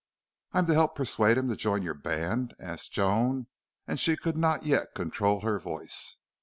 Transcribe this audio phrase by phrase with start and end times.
[0.51, 3.45] "I'm to help persuade him to join your band?" asked Joan,
[3.85, 6.17] and she could not yet control her voice.